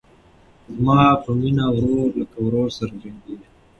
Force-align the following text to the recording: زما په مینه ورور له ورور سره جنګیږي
زما 0.75 0.99
په 1.23 1.31
مینه 1.39 1.65
ورور 1.75 2.09
له 2.19 2.25
ورور 2.43 2.67
سره 2.77 2.93
جنګیږي 3.01 3.47